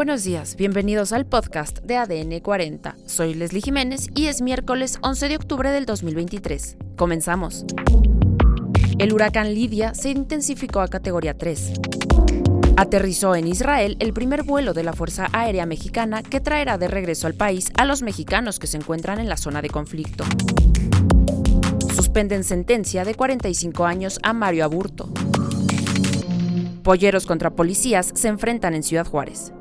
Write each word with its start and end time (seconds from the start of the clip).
Buenos 0.00 0.24
días, 0.24 0.56
bienvenidos 0.56 1.12
al 1.12 1.26
podcast 1.26 1.80
de 1.80 1.98
ADN 1.98 2.40
40. 2.40 2.96
Soy 3.04 3.34
Leslie 3.34 3.60
Jiménez 3.60 4.08
y 4.14 4.28
es 4.28 4.40
miércoles 4.40 4.98
11 5.02 5.28
de 5.28 5.36
octubre 5.36 5.70
del 5.70 5.84
2023. 5.84 6.78
Comenzamos. 6.96 7.66
El 8.98 9.12
huracán 9.12 9.52
Lidia 9.52 9.92
se 9.92 10.08
intensificó 10.08 10.80
a 10.80 10.88
categoría 10.88 11.36
3. 11.36 11.72
Aterrizó 12.78 13.34
en 13.34 13.46
Israel 13.46 13.98
el 14.00 14.14
primer 14.14 14.42
vuelo 14.42 14.72
de 14.72 14.84
la 14.84 14.94
Fuerza 14.94 15.28
Aérea 15.34 15.66
Mexicana 15.66 16.22
que 16.22 16.40
traerá 16.40 16.78
de 16.78 16.88
regreso 16.88 17.26
al 17.26 17.34
país 17.34 17.70
a 17.76 17.84
los 17.84 18.00
mexicanos 18.00 18.58
que 18.58 18.68
se 18.68 18.78
encuentran 18.78 19.20
en 19.20 19.28
la 19.28 19.36
zona 19.36 19.60
de 19.60 19.68
conflicto. 19.68 20.24
Suspenden 21.94 22.44
sentencia 22.44 23.04
de 23.04 23.14
45 23.14 23.84
años 23.84 24.18
a 24.22 24.32
Mario 24.32 24.64
Aburto. 24.64 25.12
Polleros 26.82 27.26
contra 27.26 27.50
policías 27.50 28.12
se 28.14 28.28
enfrentan 28.28 28.72
en 28.72 28.82
Ciudad 28.82 29.06
Juárez. 29.06 29.52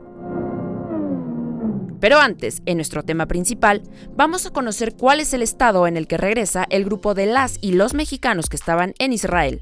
Pero 1.99 2.19
antes, 2.19 2.61
en 2.65 2.77
nuestro 2.77 3.03
tema 3.03 3.25
principal, 3.25 3.83
vamos 4.15 4.45
a 4.45 4.51
conocer 4.51 4.95
cuál 4.95 5.19
es 5.19 5.33
el 5.33 5.41
estado 5.41 5.87
en 5.87 5.97
el 5.97 6.07
que 6.07 6.17
regresa 6.17 6.65
el 6.69 6.85
grupo 6.85 7.13
de 7.13 7.25
las 7.25 7.57
y 7.61 7.73
los 7.73 7.93
mexicanos 7.93 8.47
que 8.47 8.55
estaban 8.55 8.93
en 8.99 9.13
Israel. 9.13 9.61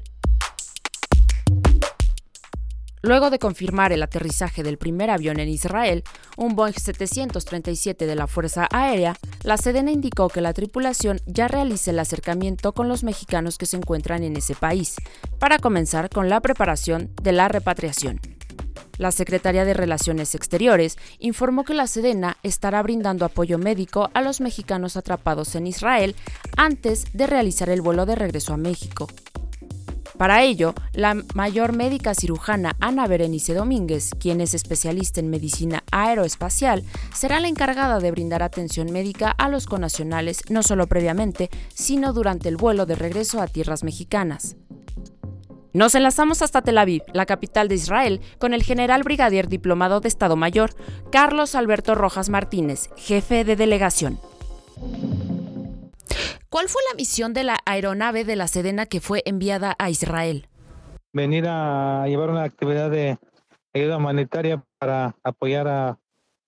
Luego 3.00 3.30
de 3.30 3.38
confirmar 3.38 3.92
el 3.92 4.02
aterrizaje 4.02 4.62
del 4.62 4.76
primer 4.76 5.10
avión 5.10 5.38
en 5.38 5.48
Israel, 5.48 6.02
un 6.36 6.56
Boeing 6.56 6.74
737 6.74 8.06
de 8.06 8.16
la 8.16 8.26
Fuerza 8.26 8.66
Aérea, 8.72 9.16
la 9.44 9.56
Sedena 9.56 9.92
indicó 9.92 10.28
que 10.28 10.40
la 10.40 10.52
tripulación 10.52 11.20
ya 11.24 11.46
realiza 11.46 11.92
el 11.92 12.00
acercamiento 12.00 12.72
con 12.72 12.88
los 12.88 13.04
mexicanos 13.04 13.56
que 13.56 13.66
se 13.66 13.76
encuentran 13.76 14.24
en 14.24 14.36
ese 14.36 14.54
país, 14.54 14.96
para 15.38 15.58
comenzar 15.58 16.10
con 16.10 16.28
la 16.28 16.40
preparación 16.40 17.12
de 17.22 17.32
la 17.32 17.48
repatriación. 17.48 18.20
La 18.98 19.12
Secretaría 19.12 19.64
de 19.64 19.74
Relaciones 19.74 20.34
Exteriores 20.34 20.98
informó 21.18 21.64
que 21.64 21.74
la 21.74 21.86
Sedena 21.86 22.36
estará 22.42 22.82
brindando 22.82 23.24
apoyo 23.24 23.56
médico 23.56 24.10
a 24.12 24.20
los 24.20 24.40
mexicanos 24.40 24.96
atrapados 24.96 25.54
en 25.54 25.66
Israel 25.66 26.16
antes 26.56 27.06
de 27.12 27.26
realizar 27.26 27.70
el 27.70 27.80
vuelo 27.80 28.04
de 28.06 28.16
regreso 28.16 28.52
a 28.52 28.56
México. 28.56 29.06
Para 30.18 30.42
ello, 30.42 30.74
la 30.94 31.14
mayor 31.34 31.72
médica 31.72 32.12
cirujana 32.12 32.74
Ana 32.80 33.06
Berenice 33.06 33.54
Domínguez, 33.54 34.10
quien 34.18 34.40
es 34.40 34.52
especialista 34.52 35.20
en 35.20 35.30
medicina 35.30 35.84
aeroespacial, 35.92 36.82
será 37.14 37.38
la 37.38 37.46
encargada 37.46 38.00
de 38.00 38.10
brindar 38.10 38.42
atención 38.42 38.90
médica 38.90 39.30
a 39.30 39.48
los 39.48 39.66
conacionales 39.66 40.42
no 40.48 40.64
solo 40.64 40.88
previamente, 40.88 41.50
sino 41.72 42.12
durante 42.12 42.48
el 42.48 42.56
vuelo 42.56 42.84
de 42.84 42.96
regreso 42.96 43.40
a 43.40 43.46
tierras 43.46 43.84
mexicanas. 43.84 44.56
Nos 45.74 45.94
enlazamos 45.94 46.40
hasta 46.40 46.62
Tel 46.62 46.78
Aviv, 46.78 47.02
la 47.12 47.26
capital 47.26 47.68
de 47.68 47.74
Israel, 47.74 48.20
con 48.38 48.54
el 48.54 48.62
general 48.62 49.02
brigadier 49.02 49.48
diplomado 49.48 50.00
de 50.00 50.08
Estado 50.08 50.34
Mayor, 50.34 50.70
Carlos 51.12 51.54
Alberto 51.54 51.94
Rojas 51.94 52.30
Martínez, 52.30 52.88
jefe 52.96 53.44
de 53.44 53.54
delegación. 53.54 54.18
¿Cuál 56.48 56.68
fue 56.68 56.80
la 56.90 56.96
misión 56.96 57.34
de 57.34 57.44
la 57.44 57.58
aeronave 57.66 58.24
de 58.24 58.36
la 58.36 58.48
Sedena 58.48 58.86
que 58.86 59.00
fue 59.00 59.22
enviada 59.26 59.76
a 59.78 59.90
Israel? 59.90 60.48
Venir 61.12 61.44
a 61.46 62.06
llevar 62.06 62.30
una 62.30 62.44
actividad 62.44 62.90
de 62.90 63.18
ayuda 63.74 63.98
humanitaria 63.98 64.64
para 64.78 65.14
apoyar 65.22 65.68
a 65.68 65.98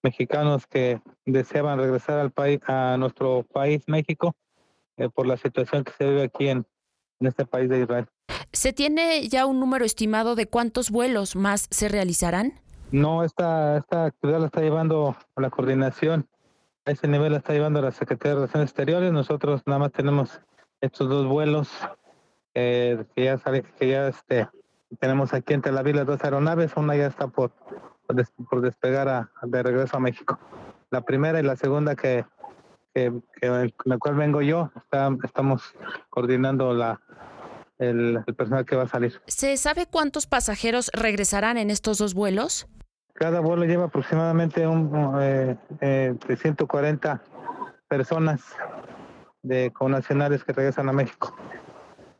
mexicanos 0.02 0.66
que 0.66 1.02
deseaban 1.26 1.78
regresar 1.78 2.18
al 2.18 2.30
país, 2.30 2.60
a 2.66 2.96
nuestro 2.96 3.42
país, 3.52 3.82
México, 3.86 4.34
eh, 4.96 5.10
por 5.10 5.26
la 5.26 5.36
situación 5.36 5.84
que 5.84 5.92
se 5.92 6.08
vive 6.08 6.22
aquí 6.22 6.48
en, 6.48 6.64
en 7.20 7.26
este 7.26 7.44
país 7.44 7.68
de 7.68 7.82
Israel. 7.82 8.06
¿Se 8.52 8.72
tiene 8.72 9.28
ya 9.28 9.46
un 9.46 9.60
número 9.60 9.84
estimado 9.84 10.34
de 10.34 10.46
cuántos 10.46 10.90
vuelos 10.90 11.36
más 11.36 11.68
se 11.70 11.88
realizarán? 11.88 12.54
No, 12.90 13.22
esta, 13.22 13.76
esta 13.76 14.06
actividad 14.06 14.40
la 14.40 14.46
está 14.46 14.60
llevando 14.60 15.16
la 15.36 15.50
coordinación 15.50 16.26
a 16.86 16.92
ese 16.92 17.08
nivel 17.08 17.32
la 17.32 17.38
está 17.38 17.52
llevando 17.52 17.82
la 17.82 17.92
Secretaría 17.92 18.30
de 18.30 18.40
Relaciones 18.40 18.70
Exteriores. 18.70 19.12
Nosotros 19.12 19.62
nada 19.66 19.78
más 19.78 19.92
tenemos 19.92 20.40
estos 20.80 21.08
dos 21.08 21.26
vuelos 21.26 21.70
eh, 22.54 23.04
que 23.14 23.24
ya 23.24 23.38
sabe 23.38 23.62
que 23.78 23.88
ya 23.88 24.08
este 24.08 24.48
tenemos 24.98 25.32
aquí 25.34 25.54
en 25.54 25.62
Tel 25.62 25.78
Aviv 25.78 25.94
las 25.94 26.06
dos 26.06 26.24
aeronaves. 26.24 26.72
Una 26.76 26.96
ya 26.96 27.06
está 27.06 27.28
por, 27.28 27.52
por 28.48 28.60
despegar 28.60 29.08
a, 29.08 29.30
de 29.42 29.62
regreso 29.62 29.98
a 29.98 30.00
México. 30.00 30.38
La 30.90 31.02
primera 31.02 31.38
y 31.38 31.42
la 31.42 31.54
segunda 31.54 31.94
que, 31.94 32.24
que, 32.94 33.12
que 33.40 33.72
la 33.84 33.98
cual 33.98 34.14
vengo 34.16 34.42
yo, 34.42 34.70
está, 34.76 35.14
estamos 35.22 35.74
coordinando 36.08 36.74
la, 36.74 37.00
el, 37.80 38.22
el, 38.26 38.34
personal 38.34 38.64
que 38.64 38.76
va 38.76 38.84
a 38.84 38.88
salir. 38.88 39.20
¿Se 39.26 39.56
sabe 39.56 39.86
cuántos 39.86 40.26
pasajeros 40.26 40.90
regresarán 40.94 41.56
en 41.56 41.70
estos 41.70 41.98
dos 41.98 42.14
vuelos? 42.14 42.68
Cada 43.14 43.40
vuelo 43.40 43.64
lleva 43.64 43.84
aproximadamente 43.84 44.66
un, 44.66 45.18
eh, 45.20 45.56
eh, 45.80 46.14
140 46.36 47.22
personas 47.88 48.40
de 49.42 49.72
connacionales 49.72 50.44
que 50.44 50.52
regresan 50.52 50.88
a 50.88 50.92
México. 50.92 51.36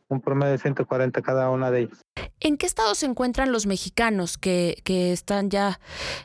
Un 0.09 0.21
promedio 0.21 0.53
de 0.53 0.59
140 0.59 1.23
cada 1.23 1.51
una 1.51 1.71
de 1.71 1.83
ellas. 1.83 2.03
¿En 2.41 2.57
qué 2.57 2.67
estado 2.67 2.95
se 2.95 3.07
encuentran 3.07 3.53
los 3.53 3.67
mexicanos 3.67 4.37
que, 4.37 4.81
que 4.85 5.13
están 5.13 5.51
ya 5.51 5.79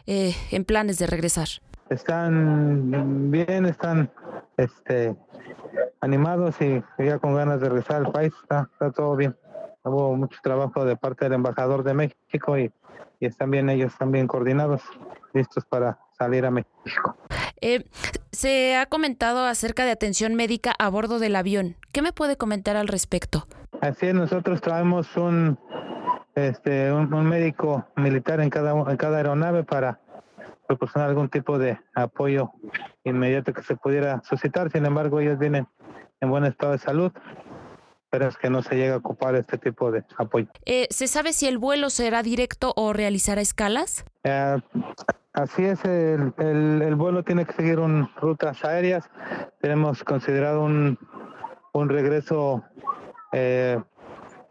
eh, 0.08 0.34
en 0.52 0.66
planes 0.66 0.98
de 0.98 1.08
regresar? 1.08 1.48
Están 1.90 3.30
bien, 3.30 3.66
están 3.66 4.12
este, 4.58 5.16
animados 6.02 6.56
y 6.62 6.84
ya 6.98 7.20
con 7.20 7.36
ganas 7.36 7.62
de 7.62 7.70
regresar 7.70 8.06
al 8.06 8.12
país. 8.12 8.34
Está, 8.42 8.70
está 8.74 8.92
todo 8.92 9.16
bien. 9.16 9.36
Hubo 9.84 10.16
mucho 10.16 10.40
trabajo 10.42 10.84
de 10.86 10.96
parte 10.96 11.26
del 11.26 11.34
embajador 11.34 11.84
de 11.84 11.94
México 11.94 12.58
y 12.58 12.72
y 13.20 13.26
están 13.26 13.52
bien 13.52 13.70
ellos 13.70 13.94
también 13.98 14.28
coordinados, 14.28 14.82
listos 15.34 15.66
para 15.66 16.00
salir 16.18 16.46
a 16.46 16.52
México. 16.52 17.18
Eh, 17.62 17.86
se 18.32 18.76
ha 18.76 18.86
comentado 18.86 19.46
acerca 19.46 19.86
de 19.86 19.92
atención 19.92 20.36
médica 20.36 20.74
a 20.78 20.90
bordo 20.90 21.20
del 21.20 21.36
avión. 21.36 21.76
¿Qué 21.92 22.02
me 22.02 22.14
puede 22.14 22.38
comentar 22.38 22.76
al 22.76 22.88
respecto? 22.88 23.48
Así 23.82 24.08
es, 24.08 24.14
nosotros 24.14 24.62
traemos 24.62 25.16
un, 25.18 25.58
este, 26.36 26.92
un, 26.92 27.14
un 27.14 27.26
médico 27.28 27.86
militar 27.96 28.42
en 28.42 28.50
cada, 28.50 28.72
en 28.90 28.98
cada 28.98 29.18
aeronave 29.18 29.64
para 29.64 30.00
proporcionar 30.68 31.10
algún 31.10 31.30
tipo 31.30 31.58
de 31.58 31.80
apoyo 31.94 32.52
inmediato 33.06 33.54
que 33.54 33.64
se 33.64 33.76
pudiera 33.76 34.22
suscitar. 34.24 34.72
Sin 34.72 34.86
embargo, 34.86 35.20
ellos 35.20 35.40
vienen 35.40 35.68
en 36.20 36.30
buen 36.30 36.46
estado 36.46 36.74
de 36.74 36.80
salud 36.80 37.12
pero 38.10 38.30
es 38.30 38.38
que 38.38 38.50
no 38.50 38.62
se 38.62 38.76
llega 38.76 38.94
a 38.94 38.98
ocupar 39.00 39.36
este 39.36 39.58
tipo 39.58 39.92
de 39.92 40.06
apoyo. 40.18 40.48
Eh, 40.66 40.88
¿Se 40.90 41.06
sabe 41.08 41.34
si 41.34 41.48
el 41.48 41.58
vuelo 41.58 41.90
será 41.90 42.24
directo 42.24 42.72
o 42.78 42.94
realizará 42.94 43.42
escalas? 43.42 44.06
Eh, 44.24 44.58
así 45.34 45.66
es, 45.66 45.84
el, 45.84 46.34
el, 46.38 46.82
el, 46.82 46.96
vuelo 46.96 47.24
tiene 47.24 47.46
que 47.46 47.52
seguir 47.52 47.78
un, 47.78 48.10
rutas 48.16 48.64
aéreas. 48.64 49.10
Tenemos 49.60 50.02
considerado 50.06 50.64
un, 50.64 50.98
un 51.74 51.90
regreso 51.90 52.64
eh, 53.34 53.82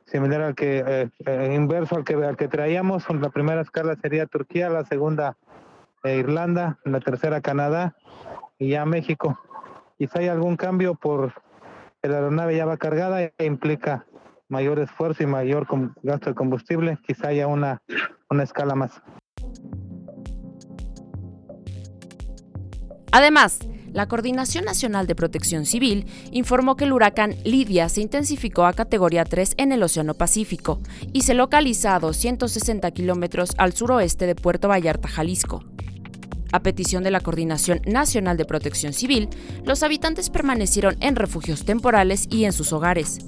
similar 0.04 0.42
al 0.42 0.54
que, 0.54 1.10
eh, 1.24 1.54
inverso 1.54 1.96
al 1.96 2.04
que, 2.04 2.14
al 2.14 2.36
que 2.36 2.48
traíamos. 2.48 3.08
La 3.08 3.30
primera 3.30 3.62
escala 3.62 3.96
sería 3.96 4.26
Turquía, 4.26 4.68
la 4.68 4.84
segunda 4.84 5.38
eh, 6.04 6.16
Irlanda, 6.16 6.78
la 6.84 7.00
tercera 7.00 7.40
Canadá 7.40 7.96
y 8.58 8.70
ya 8.70 8.84
México. 8.84 9.38
Quizá 9.98 10.20
hay 10.20 10.28
algún 10.28 10.56
cambio 10.56 10.94
por 10.94 11.32
la 12.02 12.16
aeronave 12.16 12.56
ya 12.56 12.66
va 12.66 12.76
cargada 12.76 13.22
e 13.22 13.32
implica 13.44 14.06
mayor 14.48 14.78
esfuerzo 14.78 15.22
y 15.22 15.26
mayor 15.26 15.66
gasto 16.02 16.30
de 16.30 16.34
combustible, 16.34 16.98
quizá 17.06 17.28
haya 17.28 17.46
una, 17.46 17.82
una 18.30 18.42
escala 18.42 18.74
más. 18.74 19.02
Además, 23.10 23.60
la 23.92 24.08
Coordinación 24.08 24.64
Nacional 24.64 25.06
de 25.06 25.14
Protección 25.14 25.66
Civil 25.66 26.06
informó 26.32 26.76
que 26.76 26.84
el 26.84 26.92
huracán 26.92 27.36
Lidia 27.44 27.88
se 27.88 28.00
intensificó 28.00 28.66
a 28.66 28.72
categoría 28.72 29.24
3 29.24 29.54
en 29.56 29.70
el 29.70 29.84
Océano 29.84 30.14
Pacífico 30.14 30.80
y 31.12 31.22
se 31.22 31.34
localiza 31.34 31.94
a 31.94 32.00
260 32.00 32.90
kilómetros 32.90 33.52
al 33.56 33.72
suroeste 33.72 34.26
de 34.26 34.34
Puerto 34.34 34.68
Vallarta, 34.68 35.08
Jalisco. 35.08 35.62
A 36.54 36.60
petición 36.60 37.02
de 37.02 37.10
la 37.10 37.18
Coordinación 37.18 37.80
Nacional 37.84 38.36
de 38.36 38.44
Protección 38.44 38.92
Civil, 38.92 39.28
los 39.64 39.82
habitantes 39.82 40.30
permanecieron 40.30 40.96
en 41.00 41.16
refugios 41.16 41.64
temporales 41.64 42.28
y 42.30 42.44
en 42.44 42.52
sus 42.52 42.72
hogares. 42.72 43.18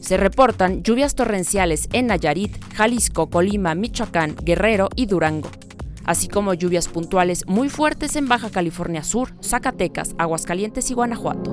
Se 0.00 0.16
reportan 0.16 0.84
lluvias 0.84 1.16
torrenciales 1.16 1.88
en 1.92 2.06
Nayarit, 2.06 2.56
Jalisco, 2.74 3.28
Colima, 3.28 3.74
Michoacán, 3.74 4.36
Guerrero 4.36 4.88
y 4.94 5.06
Durango, 5.06 5.50
así 6.04 6.28
como 6.28 6.54
lluvias 6.54 6.86
puntuales 6.86 7.44
muy 7.48 7.68
fuertes 7.68 8.14
en 8.14 8.28
Baja 8.28 8.50
California 8.50 9.02
Sur, 9.02 9.34
Zacatecas, 9.42 10.14
Aguascalientes 10.16 10.92
y 10.92 10.94
Guanajuato. 10.94 11.50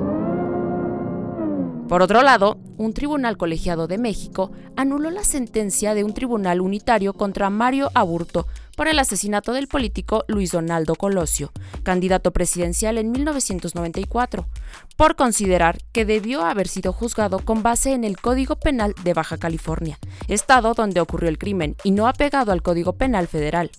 Por 1.90 2.04
otro 2.04 2.22
lado, 2.22 2.60
un 2.78 2.94
tribunal 2.94 3.38
colegiado 3.38 3.88
de 3.88 3.98
México 3.98 4.52
anuló 4.76 5.10
la 5.10 5.24
sentencia 5.24 5.96
de 5.96 6.04
un 6.04 6.14
tribunal 6.14 6.62
unitario 6.62 7.14
contra 7.14 7.50
Mario 7.50 7.90
Aburto 7.96 8.46
por 8.78 8.88
el 8.88 9.00
asesinato 9.00 9.54
del 9.54 9.68
político 9.68 10.24
Luis 10.28 10.52
Donaldo 10.52 10.96
Colosio, 10.96 11.52
candidato 11.82 12.32
presidencial 12.32 13.00
en 13.00 13.12
1994, 13.12 14.48
por 14.96 15.16
considerar 15.16 15.80
que 15.92 16.06
debió 16.06 16.46
haber 16.46 16.68
sido 16.68 16.94
juzgado 16.94 17.40
con 17.40 17.64
base 17.64 17.94
en 17.94 18.04
el 18.04 18.18
Código 18.18 18.56
Penal 18.56 18.94
de 19.04 19.16
Baja 19.16 19.38
California, 19.38 19.98
estado 20.28 20.76
donde 20.76 21.02
ocurrió 21.02 21.28
el 21.28 21.40
crimen, 21.40 21.76
y 21.84 21.90
no 21.90 22.08
apegado 22.08 22.52
al 22.52 22.62
Código 22.62 22.94
Penal 22.94 23.28
federal. 23.28 23.72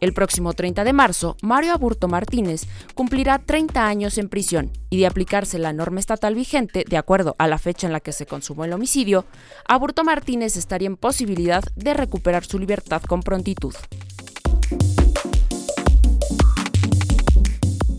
El 0.00 0.12
próximo 0.12 0.52
30 0.52 0.84
de 0.84 0.92
marzo, 0.92 1.36
Mario 1.42 1.72
Aburto 1.72 2.06
Martínez 2.06 2.66
cumplirá 2.94 3.38
30 3.38 3.86
años 3.86 4.16
en 4.18 4.28
prisión 4.28 4.70
y 4.90 4.98
de 4.98 5.06
aplicarse 5.06 5.58
la 5.58 5.72
norma 5.72 5.98
estatal 5.98 6.36
vigente, 6.36 6.84
de 6.88 6.96
acuerdo 6.96 7.34
a 7.38 7.48
la 7.48 7.58
fecha 7.58 7.86
en 7.88 7.92
la 7.92 8.00
que 8.00 8.12
se 8.12 8.26
consumó 8.26 8.64
el 8.64 8.72
homicidio, 8.72 9.26
Aburto 9.66 10.04
Martínez 10.04 10.56
estaría 10.56 10.86
en 10.86 10.96
posibilidad 10.96 11.64
de 11.74 11.94
recuperar 11.94 12.44
su 12.44 12.58
libertad 12.58 13.02
con 13.02 13.22
prontitud. 13.22 13.74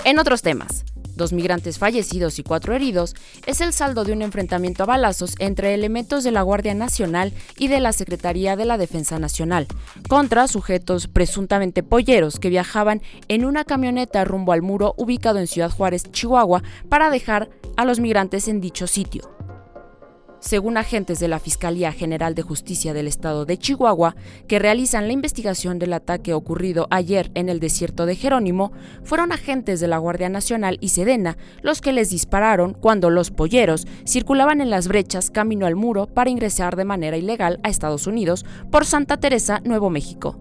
En 0.05 0.17
otros 0.17 0.41
temas, 0.41 0.85
dos 1.19 1.33
migrantes 1.33 1.77
fallecidos 1.77 2.39
y 2.39 2.43
cuatro 2.43 2.73
heridos, 2.73 3.15
es 3.45 3.61
el 3.61 3.73
saldo 3.73 4.03
de 4.03 4.13
un 4.13 4.23
enfrentamiento 4.23 4.81
a 4.81 4.87
balazos 4.87 5.35
entre 5.37 5.75
elementos 5.75 6.23
de 6.23 6.31
la 6.31 6.41
Guardia 6.41 6.73
Nacional 6.73 7.31
y 7.57 7.67
de 7.67 7.79
la 7.79 7.93
Secretaría 7.93 8.55
de 8.55 8.65
la 8.65 8.79
Defensa 8.79 9.19
Nacional, 9.19 9.67
contra 10.07 10.47
sujetos 10.47 11.07
presuntamente 11.07 11.83
polleros 11.83 12.39
que 12.39 12.49
viajaban 12.49 13.03
en 13.27 13.45
una 13.45 13.65
camioneta 13.65 14.25
rumbo 14.25 14.53
al 14.53 14.63
muro 14.63 14.95
ubicado 14.97 15.37
en 15.37 15.45
Ciudad 15.45 15.69
Juárez, 15.69 16.11
Chihuahua, 16.11 16.63
para 16.89 17.11
dejar 17.11 17.49
a 17.77 17.85
los 17.85 17.99
migrantes 17.99 18.47
en 18.47 18.61
dicho 18.61 18.87
sitio. 18.87 19.38
Según 20.39 20.77
agentes 20.77 21.19
de 21.19 21.27
la 21.27 21.39
Fiscalía 21.39 21.91
General 21.91 22.33
de 22.33 22.43
Justicia 22.43 22.93
del 22.93 23.07
Estado 23.07 23.45
de 23.45 23.57
Chihuahua, 23.57 24.15
que 24.47 24.57
realizan 24.57 25.07
la 25.07 25.13
investigación 25.13 25.79
del 25.79 25.91
ataque 25.91 26.33
ocurrido 26.33 26.87
ayer 26.91 27.29
en 27.35 27.49
el 27.49 27.59
desierto 27.59 28.05
de 28.05 28.15
Jerónimo, 28.15 28.71
fueron 29.03 29.33
agentes 29.33 29.81
de 29.81 29.89
la 29.89 29.97
Guardia 29.97 30.29
Nacional 30.29 30.77
y 30.79 30.89
Sedena 30.89 31.37
los 31.61 31.81
que 31.81 31.91
les 31.91 32.09
dispararon 32.09 32.73
cuando 32.73 33.09
los 33.09 33.31
polleros 33.31 33.85
circulaban 34.07 34.61
en 34.61 34.69
las 34.69 34.87
brechas 34.87 35.29
camino 35.29 35.65
al 35.65 35.75
muro 35.75 36.07
para 36.07 36.29
ingresar 36.29 36.77
de 36.77 36.85
manera 36.85 37.17
ilegal 37.17 37.59
a 37.63 37.69
Estados 37.69 38.07
Unidos 38.07 38.45
por 38.71 38.85
Santa 38.85 39.17
Teresa, 39.17 39.61
Nuevo 39.65 39.89
México. 39.89 40.39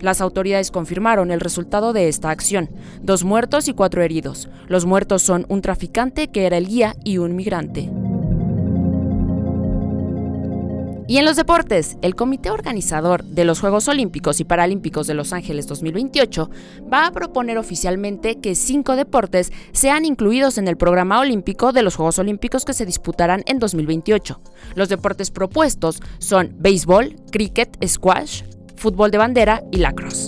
Las 0.00 0.20
autoridades 0.20 0.70
confirmaron 0.70 1.30
el 1.30 1.40
resultado 1.40 1.92
de 1.92 2.08
esta 2.08 2.30
acción, 2.30 2.70
dos 3.02 3.22
muertos 3.22 3.68
y 3.68 3.74
cuatro 3.74 4.02
heridos. 4.02 4.48
Los 4.66 4.86
muertos 4.86 5.22
son 5.22 5.46
un 5.48 5.60
traficante 5.60 6.28
que 6.28 6.46
era 6.46 6.56
el 6.56 6.66
guía 6.66 6.96
y 7.04 7.18
un 7.18 7.36
migrante. 7.36 7.90
Y 11.10 11.18
en 11.18 11.24
los 11.24 11.34
deportes, 11.34 11.96
el 12.02 12.14
comité 12.14 12.52
organizador 12.52 13.24
de 13.24 13.44
los 13.44 13.58
Juegos 13.58 13.88
Olímpicos 13.88 14.38
y 14.38 14.44
Paralímpicos 14.44 15.08
de 15.08 15.14
Los 15.14 15.32
Ángeles 15.32 15.66
2028 15.66 16.48
va 16.82 17.04
a 17.04 17.10
proponer 17.10 17.58
oficialmente 17.58 18.38
que 18.38 18.54
cinco 18.54 18.94
deportes 18.94 19.50
sean 19.72 20.04
incluidos 20.04 20.56
en 20.56 20.68
el 20.68 20.76
programa 20.76 21.18
olímpico 21.18 21.72
de 21.72 21.82
los 21.82 21.96
Juegos 21.96 22.20
Olímpicos 22.20 22.64
que 22.64 22.74
se 22.74 22.86
disputarán 22.86 23.42
en 23.46 23.58
2028. 23.58 24.40
Los 24.76 24.88
deportes 24.88 25.32
propuestos 25.32 26.00
son 26.20 26.54
béisbol, 26.60 27.16
cricket, 27.32 27.76
squash, 27.84 28.44
fútbol 28.76 29.10
de 29.10 29.18
bandera 29.18 29.64
y 29.72 29.78
lacrosse. 29.78 30.26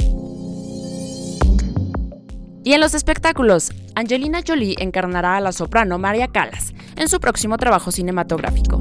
Y 2.64 2.72
en 2.72 2.80
los 2.80 2.94
espectáculos, 2.94 3.70
Angelina 3.94 4.40
Jolie 4.44 4.74
encarnará 4.80 5.36
a 5.36 5.40
la 5.40 5.52
soprano 5.52 5.98
María 5.98 6.26
Callas 6.26 6.72
en 6.96 7.06
su 7.06 7.20
próximo 7.20 7.56
trabajo 7.56 7.92
cinematográfico. 7.92 8.80